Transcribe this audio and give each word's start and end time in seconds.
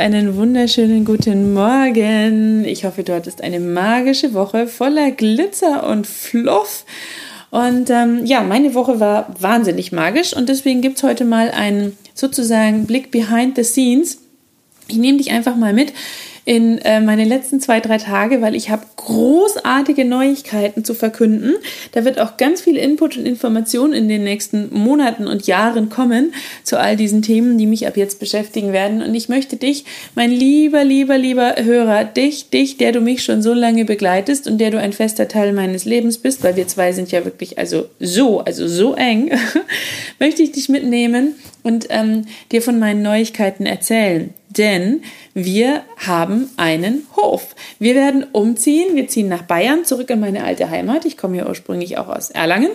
Einen 0.00 0.34
wunderschönen 0.34 1.04
guten 1.04 1.52
Morgen. 1.52 2.64
Ich 2.64 2.86
hoffe, 2.86 3.02
du 3.02 3.14
hattest 3.14 3.44
eine 3.44 3.60
magische 3.60 4.32
Woche 4.32 4.66
voller 4.66 5.10
Glitzer 5.10 5.86
und 5.86 6.06
Fluff. 6.06 6.86
Und 7.50 7.90
ähm, 7.90 8.24
ja, 8.24 8.40
meine 8.42 8.72
Woche 8.72 8.98
war 8.98 9.34
wahnsinnig 9.38 9.92
magisch 9.92 10.34
und 10.34 10.48
deswegen 10.48 10.80
gibt 10.80 10.96
es 10.96 11.02
heute 11.02 11.26
mal 11.26 11.50
einen 11.50 11.98
sozusagen 12.14 12.86
Blick 12.86 13.10
behind 13.10 13.56
the 13.56 13.62
scenes. 13.62 14.22
Ich 14.88 14.96
nehme 14.96 15.18
dich 15.18 15.32
einfach 15.32 15.54
mal 15.54 15.74
mit 15.74 15.92
in 16.44 16.78
äh, 16.78 17.00
meine 17.00 17.24
letzten 17.24 17.60
zwei, 17.60 17.80
drei 17.80 17.98
Tage, 17.98 18.40
weil 18.40 18.54
ich 18.54 18.70
habe 18.70 18.82
großartige 18.96 20.04
Neuigkeiten 20.04 20.84
zu 20.84 20.94
verkünden. 20.94 21.54
Da 21.92 22.04
wird 22.04 22.18
auch 22.20 22.36
ganz 22.36 22.60
viel 22.62 22.76
Input 22.76 23.16
und 23.16 23.26
Information 23.26 23.92
in 23.92 24.08
den 24.08 24.24
nächsten 24.24 24.72
Monaten 24.72 25.26
und 25.26 25.46
Jahren 25.46 25.90
kommen 25.90 26.32
zu 26.64 26.78
all 26.78 26.96
diesen 26.96 27.22
Themen, 27.22 27.58
die 27.58 27.66
mich 27.66 27.86
ab 27.86 27.96
jetzt 27.96 28.20
beschäftigen 28.20 28.72
werden. 28.72 29.02
Und 29.02 29.14
ich 29.14 29.28
möchte 29.28 29.56
dich, 29.56 29.84
mein 30.14 30.30
lieber, 30.30 30.84
lieber, 30.84 31.18
lieber 31.18 31.54
Hörer, 31.62 32.04
dich, 32.04 32.50
dich, 32.50 32.76
der 32.78 32.92
du 32.92 33.00
mich 33.00 33.22
schon 33.22 33.42
so 33.42 33.52
lange 33.52 33.84
begleitest 33.84 34.46
und 34.46 34.58
der 34.58 34.70
du 34.70 34.78
ein 34.78 34.92
fester 34.92 35.28
Teil 35.28 35.52
meines 35.52 35.84
Lebens 35.84 36.18
bist, 36.18 36.42
weil 36.42 36.56
wir 36.56 36.66
zwei 36.68 36.92
sind 36.92 37.12
ja 37.12 37.24
wirklich 37.24 37.58
also 37.58 37.86
so, 37.98 38.40
also 38.40 38.66
so 38.66 38.94
eng, 38.94 39.30
möchte 40.18 40.42
ich 40.42 40.52
dich 40.52 40.68
mitnehmen 40.68 41.34
und 41.62 41.86
ähm, 41.90 42.26
dir 42.52 42.62
von 42.62 42.78
meinen 42.78 43.02
Neuigkeiten 43.02 43.66
erzählen. 43.66 44.32
Denn 44.50 45.02
wir 45.32 45.82
haben 45.96 46.50
einen 46.56 47.06
Hof. 47.16 47.54
Wir 47.78 47.94
werden 47.94 48.24
umziehen. 48.32 48.96
Wir 48.96 49.06
ziehen 49.06 49.28
nach 49.28 49.42
Bayern, 49.42 49.84
zurück 49.84 50.10
in 50.10 50.20
meine 50.20 50.44
alte 50.44 50.70
Heimat. 50.70 51.04
Ich 51.04 51.16
komme 51.16 51.36
ja 51.36 51.46
ursprünglich 51.46 51.98
auch 51.98 52.08
aus 52.08 52.30
Erlangen. 52.30 52.72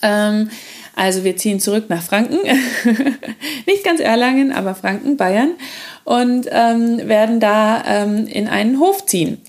Ähm, 0.00 0.50
also 0.94 1.24
wir 1.24 1.36
ziehen 1.36 1.60
zurück 1.60 1.84
nach 1.88 2.02
Franken. 2.02 2.38
Nicht 3.66 3.84
ganz 3.84 4.00
Erlangen, 4.00 4.52
aber 4.52 4.74
Franken, 4.74 5.16
Bayern. 5.16 5.52
Und 6.04 6.48
ähm, 6.50 7.06
werden 7.06 7.38
da 7.38 7.84
ähm, 7.86 8.26
in 8.26 8.48
einen 8.48 8.80
Hof 8.80 9.04
ziehen. 9.06 9.40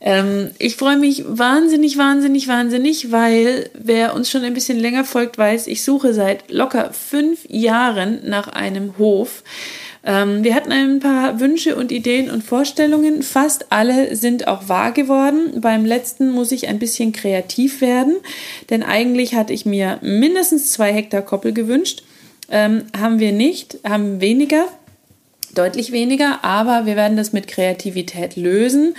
Ähm, 0.00 0.50
ich 0.58 0.76
freue 0.76 0.96
mich 0.96 1.24
wahnsinnig, 1.26 1.98
wahnsinnig, 1.98 2.46
wahnsinnig, 2.46 3.10
weil 3.10 3.68
wer 3.74 4.14
uns 4.14 4.30
schon 4.30 4.44
ein 4.44 4.54
bisschen 4.54 4.78
länger 4.78 5.04
folgt, 5.04 5.38
weiß, 5.38 5.66
ich 5.66 5.82
suche 5.82 6.14
seit 6.14 6.50
locker 6.50 6.92
fünf 6.92 7.40
Jahren 7.48 8.20
nach 8.24 8.48
einem 8.48 8.96
Hof. 8.98 9.42
Ähm, 10.08 10.42
wir 10.42 10.54
hatten 10.54 10.72
ein 10.72 11.00
paar 11.00 11.38
Wünsche 11.38 11.76
und 11.76 11.92
Ideen 11.92 12.30
und 12.30 12.42
Vorstellungen. 12.42 13.22
Fast 13.22 13.66
alle 13.70 14.16
sind 14.16 14.48
auch 14.48 14.66
wahr 14.66 14.92
geworden. 14.92 15.60
Beim 15.60 15.84
letzten 15.84 16.30
muss 16.30 16.50
ich 16.50 16.66
ein 16.66 16.78
bisschen 16.78 17.12
kreativ 17.12 17.82
werden, 17.82 18.16
denn 18.70 18.82
eigentlich 18.82 19.34
hatte 19.34 19.52
ich 19.52 19.66
mir 19.66 19.98
mindestens 20.00 20.72
zwei 20.72 20.94
Hektar 20.94 21.20
Koppel 21.20 21.52
gewünscht. 21.52 22.04
Ähm, 22.50 22.84
haben 22.98 23.18
wir 23.18 23.32
nicht, 23.32 23.80
haben 23.86 24.22
weniger, 24.22 24.64
deutlich 25.54 25.92
weniger, 25.92 26.42
aber 26.42 26.86
wir 26.86 26.96
werden 26.96 27.18
das 27.18 27.34
mit 27.34 27.46
Kreativität 27.46 28.36
lösen 28.36 28.94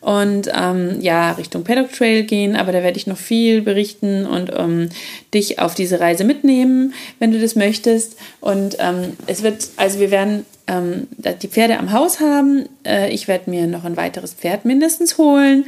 und 0.00 0.50
ähm, 0.54 1.00
ja, 1.00 1.32
Richtung 1.32 1.64
Paddock 1.64 1.92
Trail 1.92 2.22
gehen, 2.22 2.56
aber 2.56 2.72
da 2.72 2.82
werde 2.82 2.96
ich 2.96 3.06
noch 3.06 3.16
viel 3.16 3.62
berichten 3.62 4.26
und 4.26 4.52
ähm, 4.56 4.88
dich 5.34 5.58
auf 5.58 5.74
diese 5.74 6.00
Reise 6.00 6.24
mitnehmen, 6.24 6.94
wenn 7.18 7.32
du 7.32 7.40
das 7.40 7.56
möchtest. 7.56 8.16
Und 8.40 8.76
ähm, 8.78 9.16
es 9.26 9.42
wird, 9.42 9.68
also 9.76 9.98
wir 9.98 10.10
werden 10.10 10.46
ähm, 10.68 11.08
die 11.42 11.48
Pferde 11.48 11.78
am 11.78 11.92
Haus 11.92 12.20
haben. 12.20 12.68
Äh, 12.86 13.10
ich 13.10 13.26
werde 13.26 13.50
mir 13.50 13.66
noch 13.66 13.84
ein 13.84 13.96
weiteres 13.96 14.34
Pferd 14.34 14.64
mindestens 14.64 15.18
holen 15.18 15.64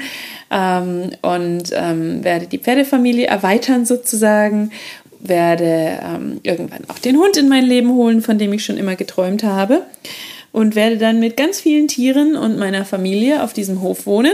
ähm, 0.50 1.10
und 1.22 1.64
ähm, 1.72 2.22
werde 2.22 2.46
die 2.46 2.58
Pferdefamilie 2.58 3.26
erweitern 3.26 3.84
sozusagen 3.84 4.70
werde 5.22 5.98
ähm, 6.02 6.40
irgendwann 6.44 6.88
auch 6.88 6.98
den 6.98 7.18
Hund 7.18 7.36
in 7.36 7.48
mein 7.50 7.64
Leben 7.64 7.90
holen, 7.90 8.22
von 8.22 8.38
dem 8.38 8.54
ich 8.54 8.64
schon 8.64 8.78
immer 8.78 8.96
geträumt 8.96 9.44
habe 9.44 9.82
und 10.52 10.74
werde 10.74 10.98
dann 10.98 11.20
mit 11.20 11.36
ganz 11.36 11.60
vielen 11.60 11.88
Tieren 11.88 12.36
und 12.36 12.58
meiner 12.58 12.84
Familie 12.84 13.42
auf 13.42 13.52
diesem 13.52 13.82
Hof 13.82 14.06
wohnen. 14.06 14.32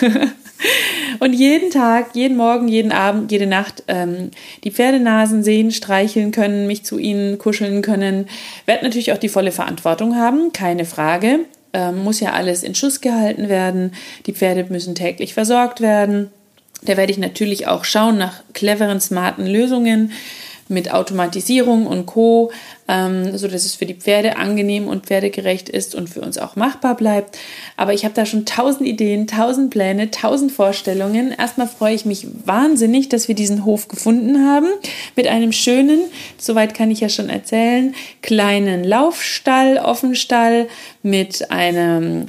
und 1.18 1.32
jeden 1.32 1.70
Tag, 1.70 2.14
jeden 2.14 2.36
Morgen, 2.36 2.68
jeden 2.68 2.92
Abend, 2.92 3.30
jede 3.30 3.46
Nacht 3.46 3.84
ähm, 3.88 4.30
die 4.64 4.70
Pferdenasen 4.70 5.42
sehen, 5.42 5.70
streicheln 5.70 6.32
können, 6.32 6.66
mich 6.66 6.84
zu 6.84 6.98
ihnen 6.98 7.38
kuscheln 7.38 7.82
können. 7.82 8.28
Werde 8.66 8.84
natürlich 8.84 9.12
auch 9.12 9.18
die 9.18 9.28
volle 9.28 9.52
Verantwortung 9.52 10.16
haben, 10.16 10.52
keine 10.52 10.84
Frage. 10.84 11.40
Ähm, 11.74 12.02
muss 12.02 12.20
ja 12.20 12.32
alles 12.32 12.62
in 12.62 12.74
Schuss 12.74 13.02
gehalten 13.02 13.48
werden. 13.48 13.92
Die 14.26 14.32
Pferde 14.32 14.66
müssen 14.70 14.94
täglich 14.94 15.34
versorgt 15.34 15.80
werden. 15.82 16.30
Da 16.82 16.96
werde 16.96 17.12
ich 17.12 17.18
natürlich 17.18 17.66
auch 17.66 17.84
schauen 17.84 18.18
nach 18.18 18.42
cleveren, 18.54 19.00
smarten 19.00 19.46
Lösungen 19.46 20.12
mit 20.68 20.92
Automatisierung 20.92 21.86
und 21.86 22.06
Co 22.06 22.50
ähm, 22.88 23.36
so 23.36 23.46
dass 23.46 23.64
es 23.64 23.74
für 23.74 23.86
die 23.86 23.94
Pferde 23.94 24.36
angenehm 24.36 24.88
und 24.88 25.06
pferdegerecht 25.06 25.68
ist 25.68 25.94
und 25.94 26.08
für 26.08 26.22
uns 26.22 26.38
auch 26.38 26.56
machbar 26.56 26.96
bleibt. 26.96 27.38
Aber 27.76 27.92
ich 27.92 28.04
habe 28.04 28.14
da 28.14 28.24
schon 28.24 28.46
tausend 28.46 28.88
Ideen, 28.88 29.26
tausend 29.26 29.70
Pläne, 29.70 30.10
tausend 30.10 30.50
Vorstellungen. 30.50 31.32
Erstmal 31.32 31.68
freue 31.68 31.94
ich 31.94 32.06
mich 32.06 32.26
wahnsinnig, 32.44 33.10
dass 33.10 33.28
wir 33.28 33.34
diesen 33.34 33.64
Hof 33.64 33.88
gefunden 33.88 34.46
haben 34.46 34.68
mit 35.14 35.28
einem 35.28 35.52
schönen, 35.52 36.00
soweit 36.38 36.74
kann 36.74 36.90
ich 36.90 37.00
ja 37.00 37.10
schon 37.10 37.28
erzählen, 37.28 37.94
kleinen 38.22 38.82
Laufstall, 38.84 39.76
Offenstall 39.76 40.68
mit 41.02 41.50
einem 41.50 42.26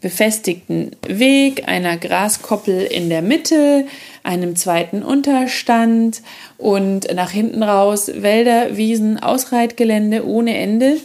befestigten 0.00 0.92
Weg, 1.06 1.68
einer 1.68 1.96
Graskoppel 1.96 2.82
in 2.82 3.08
der 3.08 3.22
Mitte, 3.22 3.86
einem 4.22 4.54
zweiten 4.56 5.02
Unterstand 5.02 6.22
und 6.56 7.12
nach 7.14 7.30
hinten 7.30 7.62
raus 7.62 8.10
Wälder, 8.14 8.76
Wiesen, 8.76 9.18
Ausreitgelände 9.18 10.26
ohne 10.26 10.56
Ende, 10.56 10.98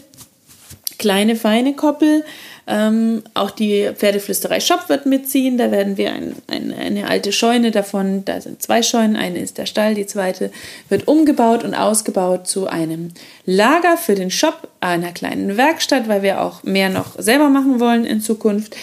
kleine 1.04 1.36
feine 1.36 1.74
Koppel. 1.74 2.24
Ähm, 2.66 3.24
auch 3.34 3.52
die 3.52 3.90
Pferdeflüsterei 3.94 4.62
Shop 4.62 4.88
wird 4.88 5.06
mitziehen. 5.06 5.58
Da 5.58 5.70
werden 5.70 5.98
wir 5.98 6.14
ein, 6.14 6.34
ein, 6.48 6.74
eine 6.74 7.10
alte 7.10 7.34
Scheune 7.34 7.72
davon, 7.72 8.24
da 8.24 8.40
sind 8.40 8.62
zwei 8.62 8.82
Scheunen, 8.82 9.18
eine 9.18 9.40
ist 9.40 9.58
der 9.58 9.66
Stall, 9.66 9.96
die 9.96 10.06
zweite 10.06 10.50
wird 10.88 11.10
umgebaut 11.10 11.66
und 11.66 11.76
ausgebaut 11.76 12.48
zu 12.48 12.68
einem 12.68 13.10
Lager 13.46 13.98
für 13.98 14.16
den 14.16 14.32
Shop, 14.32 14.70
einer 14.80 15.12
kleinen 15.12 15.58
Werkstatt, 15.58 16.08
weil 16.08 16.22
wir 16.22 16.42
auch 16.42 16.64
mehr 16.64 16.88
noch 16.88 17.20
selber 17.20 17.50
machen 17.50 17.82
wollen 17.82 18.06
in 18.06 18.22
Zukunft. 18.22 18.78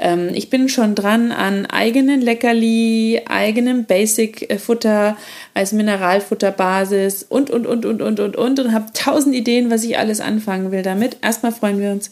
Ähm, 0.00 0.30
ich 0.32 0.50
bin 0.50 0.68
schon 0.68 0.94
dran 0.94 1.30
an 1.30 1.66
eigenen 1.66 2.22
Leckerli, 2.22 3.20
eigenem 3.28 3.84
Basic-Futter 3.84 5.16
als 5.54 5.72
Mineralfutterbasis 5.72 7.24
und, 7.28 7.50
und, 7.50 7.66
und, 7.66 7.84
und, 7.84 8.00
und, 8.00 8.18
und, 8.18 8.36
und 8.36 8.58
und 8.58 8.72
habe 8.72 8.86
tausend 8.94 9.34
Ideen, 9.34 9.70
was 9.70 9.84
ich 9.84 9.98
alles 9.98 10.20
anfangen 10.20 10.72
will 10.72 10.82
damit. 10.82 11.18
Erstmal 11.22 11.52
freuen 11.52 11.78
wir 11.78 11.92
uns 11.92 12.10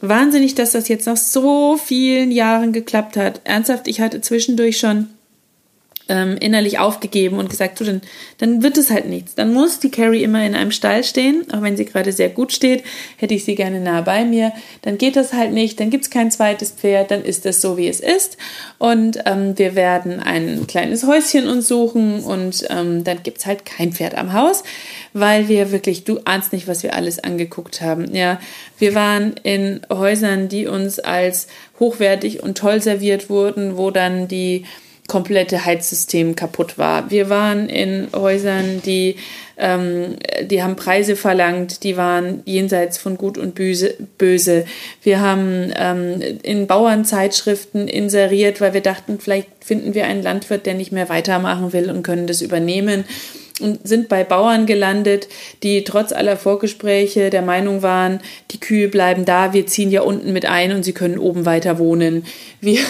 wahnsinnig, 0.00 0.56
dass 0.56 0.72
das 0.72 0.88
jetzt 0.88 1.06
nach 1.06 1.16
so 1.16 1.76
vielen 1.76 2.32
Jahren 2.32 2.72
geklappt 2.72 3.16
hat. 3.16 3.40
Ernsthaft, 3.44 3.86
ich 3.86 4.00
hatte 4.00 4.20
zwischendurch 4.20 4.78
schon 4.78 5.08
ähm, 6.10 6.36
innerlich 6.38 6.78
aufgegeben 6.80 7.38
und 7.38 7.48
gesagt, 7.48 7.78
du, 7.80 7.84
dann, 7.84 8.02
dann 8.38 8.62
wird 8.62 8.76
es 8.76 8.90
halt 8.90 9.08
nichts. 9.08 9.36
Dann 9.36 9.54
muss 9.54 9.78
die 9.78 9.90
Carrie 9.90 10.24
immer 10.24 10.44
in 10.44 10.56
einem 10.56 10.72
Stall 10.72 11.04
stehen, 11.04 11.46
auch 11.52 11.62
wenn 11.62 11.76
sie 11.76 11.84
gerade 11.84 12.10
sehr 12.10 12.28
gut 12.28 12.52
steht, 12.52 12.82
hätte 13.16 13.32
ich 13.32 13.44
sie 13.44 13.54
gerne 13.54 13.80
nah 13.80 14.00
bei 14.00 14.24
mir. 14.24 14.52
Dann 14.82 14.98
geht 14.98 15.14
das 15.14 15.32
halt 15.32 15.52
nicht, 15.52 15.78
dann 15.78 15.88
gibt 15.88 16.04
es 16.04 16.10
kein 16.10 16.32
zweites 16.32 16.72
Pferd, 16.72 17.12
dann 17.12 17.22
ist 17.22 17.46
das 17.46 17.60
so, 17.60 17.76
wie 17.76 17.88
es 17.88 18.00
ist. 18.00 18.36
Und 18.78 19.20
ähm, 19.24 19.56
wir 19.56 19.76
werden 19.76 20.18
ein 20.18 20.66
kleines 20.66 21.06
Häuschen 21.06 21.48
uns 21.48 21.68
suchen 21.68 22.24
und 22.24 22.66
ähm, 22.68 23.04
dann 23.04 23.22
gibt 23.22 23.38
es 23.38 23.46
halt 23.46 23.64
kein 23.64 23.92
Pferd 23.92 24.16
am 24.16 24.32
Haus, 24.32 24.64
weil 25.12 25.48
wir 25.48 25.70
wirklich, 25.70 26.02
du 26.02 26.18
ahnst 26.24 26.52
nicht, 26.52 26.66
was 26.66 26.82
wir 26.82 26.94
alles 26.94 27.22
angeguckt 27.22 27.80
haben. 27.80 28.12
Ja, 28.14 28.40
wir 28.78 28.96
waren 28.96 29.34
in 29.44 29.82
Häusern, 29.92 30.48
die 30.48 30.66
uns 30.66 30.98
als 30.98 31.46
hochwertig 31.78 32.42
und 32.42 32.58
toll 32.58 32.82
serviert 32.82 33.30
wurden, 33.30 33.76
wo 33.76 33.92
dann 33.92 34.26
die 34.26 34.64
komplette 35.10 35.64
Heizsystem 35.64 36.36
kaputt 36.36 36.78
war. 36.78 37.10
Wir 37.10 37.28
waren 37.28 37.68
in 37.68 38.06
Häusern, 38.14 38.80
die, 38.86 39.16
ähm, 39.58 40.14
die 40.44 40.62
haben 40.62 40.76
Preise 40.76 41.16
verlangt, 41.16 41.82
die 41.82 41.96
waren 41.96 42.42
jenseits 42.44 42.96
von 42.96 43.18
Gut 43.18 43.36
und 43.36 43.56
Böse. 43.56 44.64
Wir 45.02 45.20
haben 45.20 45.72
ähm, 45.74 46.22
in 46.44 46.68
Bauernzeitschriften 46.68 47.88
inseriert, 47.88 48.60
weil 48.60 48.72
wir 48.72 48.82
dachten, 48.82 49.18
vielleicht 49.18 49.48
finden 49.60 49.94
wir 49.94 50.04
einen 50.06 50.22
Landwirt, 50.22 50.64
der 50.64 50.74
nicht 50.74 50.92
mehr 50.92 51.08
weitermachen 51.08 51.72
will 51.72 51.90
und 51.90 52.04
können 52.04 52.28
das 52.28 52.40
übernehmen 52.40 53.04
und 53.60 53.86
sind 53.86 54.08
bei 54.08 54.24
Bauern 54.24 54.66
gelandet, 54.66 55.28
die 55.62 55.84
trotz 55.84 56.12
aller 56.12 56.36
Vorgespräche 56.36 57.30
der 57.30 57.42
Meinung 57.42 57.82
waren, 57.82 58.20
die 58.50 58.60
Kühe 58.60 58.88
bleiben 58.88 59.24
da, 59.24 59.52
wir 59.52 59.66
ziehen 59.66 59.90
ja 59.90 60.02
unten 60.02 60.32
mit 60.32 60.46
ein 60.46 60.72
und 60.72 60.84
sie 60.84 60.92
können 60.92 61.18
oben 61.18 61.46
weiter 61.46 61.78
wohnen. 61.78 62.24
Wir 62.60 62.80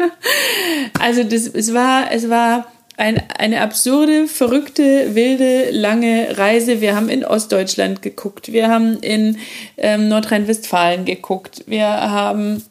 also 1.00 1.22
das, 1.24 1.46
es 1.48 1.72
war, 1.74 2.12
es 2.12 2.28
war 2.28 2.66
ein, 2.96 3.22
eine 3.38 3.60
absurde, 3.60 4.26
verrückte, 4.26 5.14
wilde, 5.14 5.70
lange 5.70 6.38
Reise. 6.38 6.80
Wir 6.80 6.96
haben 6.96 7.08
in 7.08 7.24
Ostdeutschland 7.24 8.02
geguckt, 8.02 8.52
wir 8.52 8.68
haben 8.68 8.98
in 9.00 9.38
ähm, 9.76 10.08
Nordrhein-Westfalen 10.08 11.04
geguckt, 11.04 11.64
wir 11.66 11.86
haben 11.86 12.62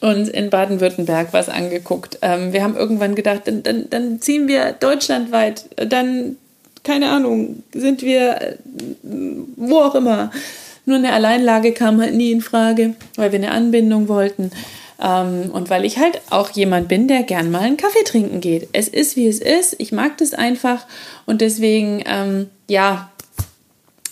uns 0.00 0.28
in 0.28 0.50
Baden-Württemberg 0.50 1.32
was 1.32 1.48
angeguckt. 1.48 2.18
Ähm, 2.22 2.52
wir 2.52 2.62
haben 2.62 2.76
irgendwann 2.76 3.14
gedacht, 3.14 3.42
dann, 3.46 3.62
dann, 3.62 3.90
dann 3.90 4.20
ziehen 4.20 4.48
wir 4.48 4.72
deutschlandweit, 4.72 5.64
dann, 5.76 6.36
keine 6.84 7.10
Ahnung, 7.10 7.62
sind 7.72 8.02
wir 8.02 8.40
äh, 8.40 8.56
wo 9.56 9.78
auch 9.80 9.94
immer. 9.94 10.30
Nur 10.86 10.96
eine 10.96 11.12
Alleinlage 11.12 11.72
kam 11.72 12.00
halt 12.00 12.14
nie 12.14 12.32
in 12.32 12.40
Frage, 12.40 12.94
weil 13.16 13.32
wir 13.32 13.38
eine 13.38 13.50
Anbindung 13.50 14.08
wollten. 14.08 14.50
Ähm, 15.02 15.50
und 15.52 15.70
weil 15.70 15.84
ich 15.84 15.98
halt 15.98 16.20
auch 16.30 16.50
jemand 16.50 16.88
bin, 16.88 17.08
der 17.08 17.22
gern 17.22 17.50
mal 17.50 17.60
einen 17.60 17.76
Kaffee 17.76 18.04
trinken 18.04 18.40
geht. 18.40 18.68
Es 18.72 18.88
ist, 18.88 19.16
wie 19.16 19.28
es 19.28 19.40
ist. 19.40 19.76
Ich 19.78 19.92
mag 19.92 20.16
das 20.18 20.34
einfach. 20.34 20.86
Und 21.26 21.40
deswegen, 21.40 22.02
ähm, 22.06 22.48
ja, 22.68 23.10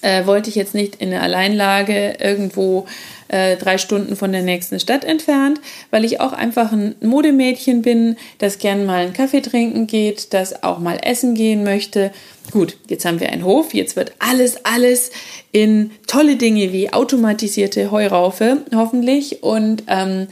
äh, 0.06 0.25
wollte 0.25 0.49
ich 0.49 0.55
jetzt 0.55 0.75
nicht 0.75 0.97
in 0.97 1.08
eine 1.08 1.20
Alleinlage 1.20 2.14
irgendwo 2.20 2.87
äh, 3.26 3.56
drei 3.56 3.76
Stunden 3.76 4.14
von 4.14 4.31
der 4.31 4.43
nächsten 4.43 4.79
Stadt 4.79 5.05
entfernt, 5.05 5.61
weil 5.91 6.05
ich 6.05 6.20
auch 6.20 6.32
einfach 6.32 6.70
ein 6.70 6.94
Modemädchen 7.00 7.82
bin, 7.82 8.17
das 8.38 8.58
gern 8.58 8.87
mal 8.87 9.03
einen 9.03 9.14
Kaffee 9.14 9.41
trinken 9.41 9.88
geht, 9.88 10.32
das 10.32 10.62
auch 10.62 10.79
mal 10.79 11.00
essen 11.03 11.35
gehen 11.35 11.64
möchte. 11.64 12.12
Gut, 12.53 12.76
jetzt 12.88 13.05
haben 13.05 13.19
wir 13.19 13.31
einen 13.31 13.44
Hof, 13.44 13.75
jetzt 13.75 13.97
wird 13.97 14.12
alles, 14.20 14.64
alles 14.64 15.11
in 15.50 15.91
tolle 16.06 16.37
Dinge 16.37 16.73
wie 16.73 16.93
automatisierte 16.93 17.91
Heuraufe 17.91 18.58
hoffentlich 18.76 19.43
und 19.43 19.82
ähm, 19.88 20.29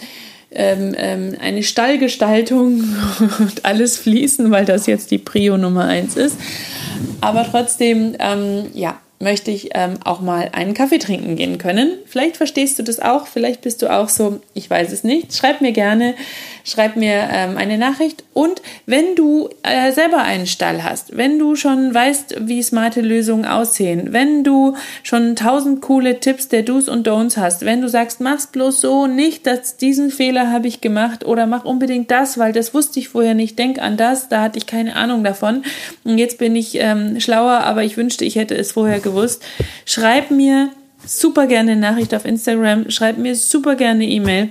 ähm, 0.52 0.94
ähm, 0.96 1.34
eine 1.40 1.64
Stallgestaltung 1.64 2.84
und 3.40 3.64
alles 3.64 3.96
fließen, 3.96 4.52
weil 4.52 4.66
das 4.66 4.86
jetzt 4.86 5.10
die 5.10 5.18
Prio 5.18 5.58
Nummer 5.58 5.86
eins 5.86 6.16
ist. 6.16 6.36
Aber 7.20 7.44
trotzdem, 7.50 8.14
ähm, 8.20 8.66
ja, 8.72 9.00
möchte 9.20 9.50
ich 9.50 9.70
ähm, 9.74 9.94
auch 10.04 10.20
mal 10.20 10.50
einen 10.52 10.74
Kaffee 10.74 10.98
trinken 10.98 11.36
gehen 11.36 11.58
können. 11.58 11.92
Vielleicht 12.06 12.36
verstehst 12.36 12.78
du 12.78 12.82
das 12.82 13.00
auch, 13.00 13.26
vielleicht 13.26 13.62
bist 13.62 13.82
du 13.82 13.90
auch 13.90 14.08
so, 14.08 14.40
ich 14.54 14.68
weiß 14.68 14.92
es 14.92 15.04
nicht. 15.04 15.34
Schreib 15.34 15.60
mir 15.60 15.72
gerne, 15.72 16.14
schreib 16.64 16.96
mir 16.96 17.28
ähm, 17.32 17.56
eine 17.56 17.78
Nachricht. 17.78 18.24
Und 18.34 18.60
wenn 18.86 19.14
du 19.14 19.48
äh, 19.62 19.92
selber 19.92 20.22
einen 20.22 20.46
Stall 20.46 20.82
hast, 20.82 21.16
wenn 21.16 21.38
du 21.38 21.54
schon 21.54 21.94
weißt, 21.94 22.36
wie 22.46 22.62
smarte 22.62 23.00
Lösungen 23.00 23.44
aussehen, 23.44 24.12
wenn 24.12 24.42
du 24.42 24.74
schon 25.02 25.36
tausend 25.36 25.80
coole 25.80 26.20
Tipps 26.20 26.48
der 26.48 26.62
Do's 26.62 26.88
und 26.88 27.06
Don'ts 27.06 27.36
hast, 27.36 27.64
wenn 27.64 27.80
du 27.80 27.88
sagst, 27.88 28.20
mach's 28.20 28.48
bloß 28.48 28.80
so 28.80 29.06
nicht, 29.06 29.46
dass 29.46 29.76
diesen 29.76 30.10
Fehler 30.10 30.50
habe 30.50 30.66
ich 30.68 30.80
gemacht 30.80 31.24
oder 31.24 31.46
mach 31.46 31.64
unbedingt 31.64 32.10
das, 32.10 32.38
weil 32.38 32.52
das 32.52 32.74
wusste 32.74 32.98
ich 32.98 33.08
vorher 33.08 33.34
nicht, 33.34 33.58
denk 33.58 33.78
an 33.78 33.96
das, 33.96 34.28
da 34.28 34.42
hatte 34.42 34.58
ich 34.58 34.66
keine 34.66 34.96
Ahnung 34.96 35.22
davon. 35.22 35.62
Und 36.02 36.18
jetzt 36.18 36.38
bin 36.38 36.56
ich 36.56 36.76
ähm, 36.80 37.20
schlauer, 37.20 37.60
aber 37.60 37.84
ich 37.84 37.96
wünschte, 37.96 38.24
ich 38.24 38.36
hätte 38.36 38.56
es 38.56 38.72
vorher 38.72 39.00
gewusst. 39.04 39.44
Schreib 39.86 40.32
mir 40.32 40.70
super 41.06 41.46
gerne 41.46 41.76
Nachricht 41.76 42.12
auf 42.12 42.24
Instagram, 42.24 42.90
schreib 42.90 43.18
mir 43.18 43.36
super 43.36 43.76
gerne 43.76 44.04
E-Mail 44.04 44.48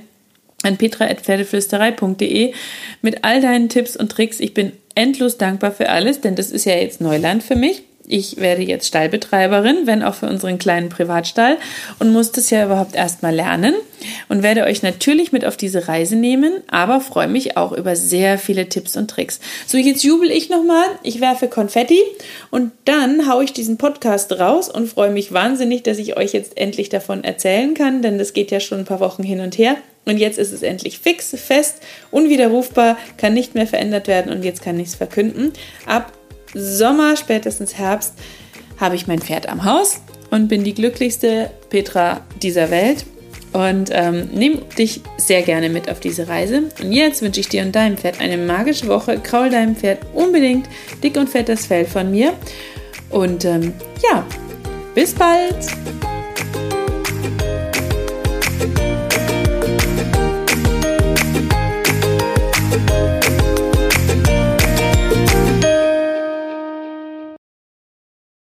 an 0.64 0.78
petra.pferdeflüsterei.de 0.78 2.54
mit 3.02 3.26
all 3.26 3.42
deinen 3.42 3.68
Tipps 3.68 3.98
und 3.98 4.14
Tricks. 4.14 4.40
Ich 4.40 4.54
bin 4.54 4.72
endlos 4.96 5.38
dankbar 5.38 5.74
für 5.74 5.90
alles, 5.90 6.22
denn 6.22 6.36
das 6.36 6.52
ist 6.52 6.64
ja 6.64 6.76
jetzt 6.76 7.02
Neuland 7.02 7.44
für 7.44 7.58
mich 7.58 7.84
ich 8.08 8.38
werde 8.38 8.64
jetzt 8.64 8.88
Stallbetreiberin, 8.88 9.86
wenn 9.86 10.04
auch 10.04 10.16
für 10.16 10.28
unseren 10.28 10.58
kleinen 10.58 10.90
Privatstall 10.90 11.58
und 12.00 12.12
muss 12.12 12.32
das 12.32 12.50
ja 12.50 12.66
überhaupt 12.66 12.96
erstmal 12.96 13.34
lernen 13.34 13.74
und 14.30 14.44
werde 14.44 14.64
euch 14.64 14.84
natürlich 14.84 15.32
mit 15.32 15.46
auf 15.46 15.58
diese 15.58 15.88
Reise 15.88 16.16
nehmen, 16.16 16.62
aber 16.68 17.00
freue 17.00 17.28
mich 17.28 17.58
auch 17.58 17.72
über 17.72 17.96
sehr 17.96 18.38
viele 18.38 18.70
Tipps 18.70 18.96
und 18.96 19.10
Tricks. 19.10 19.40
So, 19.68 19.78
jetzt 19.78 20.04
jubel 20.04 20.32
ich 20.32 20.50
nochmal, 20.50 20.86
ich 21.04 21.22
werfe 21.22 21.48
Konfetti 21.48 22.00
und 22.52 22.72
dann 22.86 23.30
haue 23.30 23.44
ich 23.44 23.54
diesen 23.54 23.78
Podcast 23.78 24.32
raus 24.34 24.70
und 24.70 24.88
freue 24.88 25.12
mich 25.12 25.32
wahnsinnig, 25.34 25.84
dass 25.84 25.98
ich 25.98 26.18
euch 26.18 26.34
jetzt 26.34 26.58
endlich 26.58 26.90
davon 26.90 27.24
erzählen 27.24 27.74
kann, 27.74 28.02
denn 28.02 28.18
das 28.18 28.34
geht 28.34 28.52
ja 28.52 28.60
schon 28.60 28.80
ein 28.80 28.86
paar 28.86 29.00
Wochen 29.00 29.24
hin 29.24 29.40
und 29.40 29.58
her. 29.58 29.78
Und 30.06 30.18
jetzt 30.18 30.38
ist 30.38 30.52
es 30.52 30.64
endlich 30.64 31.00
fix, 31.00 31.30
fest, 31.30 31.78
unwiderrufbar, 32.12 32.98
kann 33.18 33.34
nicht 33.34 33.56
mehr 33.56 33.68
verändert 33.68 34.08
werden 34.08 34.32
und 34.32 34.44
jetzt 34.44 34.62
kann 34.62 34.80
ich 34.80 34.90
es 34.90 34.96
verkünden. 34.96 35.54
Ab 35.86 36.12
Sommer, 36.54 37.16
spätestens 37.16 37.78
Herbst, 37.78 38.14
habe 38.80 38.96
ich 38.96 39.08
mein 39.08 39.20
Pferd 39.20 39.48
am 39.48 39.64
Haus 39.64 40.02
und 40.30 40.48
bin 40.48 40.64
die 40.64 40.74
glücklichste 40.74 41.52
Petra 41.70 42.22
dieser 42.42 42.70
Welt 42.70 43.06
und 43.54 43.90
ähm, 43.92 44.30
nehme 44.34 44.58
dich 44.78 45.02
sehr 45.18 45.44
gerne 45.44 45.70
mit 45.70 45.90
auf 45.90 46.00
diese 46.00 46.28
Reise. 46.28 46.64
Und 46.82 46.92
jetzt 46.92 47.22
wünsche 47.22 47.40
ich 47.40 47.50
dir 47.50 47.62
und 47.62 47.74
deinem 47.74 47.98
Pferd 47.98 48.20
eine 48.20 48.38
magische 48.38 48.88
Woche. 48.88 49.20
Kraul 49.20 49.50
deinem 49.50 49.76
Pferd 49.76 50.00
unbedingt 50.14 50.68
dick 51.04 51.16
und 51.18 51.30
fett 51.30 51.50
das 51.50 51.68
Fell 51.68 51.86
von 51.86 52.12
mir. 52.12 52.34
Und 53.10 53.46
ähm, 53.46 53.74
ja, 54.02 54.26
bis 54.96 55.14
bald! 55.14 55.56